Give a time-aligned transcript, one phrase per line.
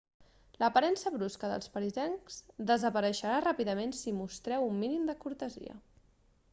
[0.61, 2.39] l'aparença brusca dels parisencs
[2.71, 5.81] desapareixerà ràpidament si mostreu un mínim de cortesia